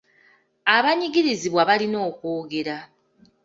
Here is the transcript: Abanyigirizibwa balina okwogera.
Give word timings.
Abanyigirizibwa 0.75 1.61
balina 1.69 1.99
okwogera. 2.09 2.77